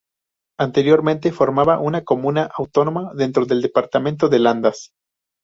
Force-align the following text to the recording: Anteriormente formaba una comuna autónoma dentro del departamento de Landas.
Anteriormente 0.59 1.31
formaba 1.31 1.77
una 1.79 2.03
comuna 2.03 2.49
autónoma 2.57 3.13
dentro 3.13 3.45
del 3.45 3.61
departamento 3.61 4.29
de 4.29 4.39
Landas. 4.39 4.93